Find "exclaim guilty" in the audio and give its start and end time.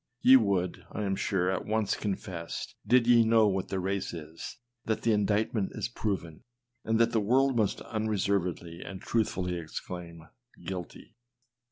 9.59-11.13